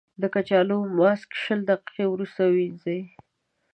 [0.21, 2.99] د کچالو ماسک شل دقیقې وروسته ووينځئ.